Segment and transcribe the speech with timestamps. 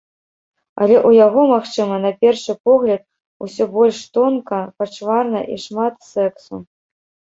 [0.81, 3.01] Але ў яго, магчыма, на першы погляд,
[3.49, 6.55] усё больш тонка, пачварна і шмат сэксу.